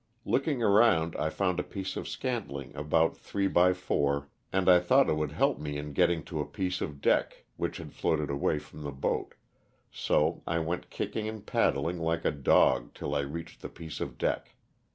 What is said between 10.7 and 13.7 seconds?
kicking and paddling like a dog till I reached the